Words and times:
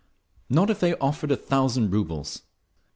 Not 0.49 0.71
if 0.71 0.79
they 0.79 0.95
offered 0.95 1.29
a 1.31 1.37
thousand 1.37 1.91
rubles! 1.91 2.41